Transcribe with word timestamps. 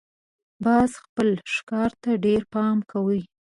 باز 0.63 0.91
خپل 1.03 1.29
ښکار 1.53 1.91
ته 2.03 2.11
ډېر 2.25 2.41
پام 2.53 2.77
کوي 2.91 3.21